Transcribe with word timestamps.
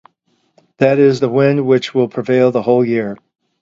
That 0.77 0.97
is 0.97 1.19
the 1.19 1.29
wind 1.29 1.67
which 1.67 1.93
will 1.93 2.07
prevail 2.09 2.49
the 2.49 2.63
whole 2.63 2.83
year. 2.83 3.19